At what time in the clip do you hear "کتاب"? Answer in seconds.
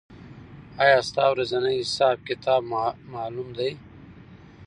2.29-2.61